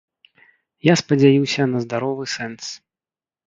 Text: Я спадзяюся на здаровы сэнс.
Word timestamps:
Я 0.87 0.93
спадзяюся 1.03 1.69
на 1.77 1.85
здаровы 1.87 2.23
сэнс. 2.37 2.77